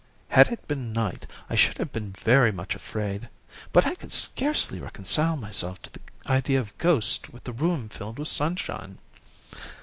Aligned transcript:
Had 0.29 0.47
it 0.51 0.67
been 0.67 0.91
night 0.93 1.27
I 1.47 1.53
should 1.53 1.77
have 1.77 1.91
been 1.93 2.09
very 2.13 2.51
much 2.51 2.73
afraid, 2.73 3.29
but 3.71 3.85
I 3.85 3.93
could 3.93 4.11
scarcely 4.11 4.79
reconcile 4.79 5.37
myself 5.37 5.79
to 5.83 5.93
the 5.93 5.99
idea 6.25 6.59
of 6.59 6.75
ghosts 6.79 7.29
with 7.29 7.43
the 7.43 7.53
room 7.53 7.87
filled 7.87 8.17
with 8.17 8.27
sunshine. 8.27 8.97